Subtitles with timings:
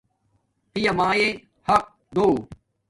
[0.73, 1.29] پیابایے
[1.67, 2.27] حق دو